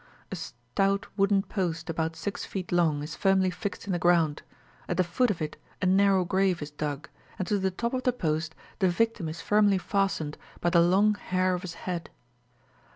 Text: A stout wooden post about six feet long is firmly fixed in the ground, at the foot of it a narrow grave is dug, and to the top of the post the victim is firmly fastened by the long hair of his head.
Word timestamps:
A 0.31 0.35
stout 0.35 1.05
wooden 1.15 1.43
post 1.43 1.87
about 1.87 2.15
six 2.15 2.43
feet 2.43 2.71
long 2.71 3.03
is 3.03 3.15
firmly 3.15 3.51
fixed 3.51 3.85
in 3.85 3.93
the 3.93 3.99
ground, 3.99 4.41
at 4.89 4.97
the 4.97 5.03
foot 5.03 5.29
of 5.29 5.43
it 5.43 5.57
a 5.79 5.85
narrow 5.85 6.25
grave 6.25 6.59
is 6.63 6.71
dug, 6.71 7.07
and 7.37 7.47
to 7.47 7.59
the 7.59 7.69
top 7.69 7.93
of 7.93 8.01
the 8.01 8.11
post 8.11 8.55
the 8.79 8.89
victim 8.89 9.29
is 9.29 9.41
firmly 9.41 9.77
fastened 9.77 10.39
by 10.59 10.71
the 10.71 10.81
long 10.81 11.13
hair 11.13 11.53
of 11.53 11.61
his 11.61 11.75
head. 11.85 12.09